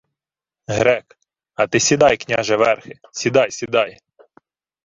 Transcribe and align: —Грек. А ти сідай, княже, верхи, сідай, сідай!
—Грек. 0.67 1.17
А 1.53 1.67
ти 1.67 1.79
сідай, 1.79 2.17
княже, 2.17 2.55
верхи, 2.55 2.93
сідай, 3.11 3.51
сідай! 3.51 3.97